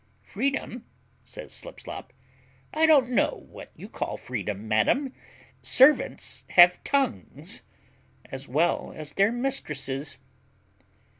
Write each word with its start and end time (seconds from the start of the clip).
"Freedom!" 0.23 0.83
says 1.23 1.53
Slipslop; 1.53 2.11
"I 2.73 2.87
don't 2.87 3.11
know 3.11 3.45
what 3.51 3.69
you 3.75 3.87
call 3.87 4.17
freedom, 4.17 4.67
madam; 4.67 5.13
servants 5.61 6.41
have 6.49 6.83
tongues 6.83 7.61
as 8.25 8.47
well 8.47 8.93
as 8.95 9.13
their 9.13 9.31
mistresses." 9.31 10.17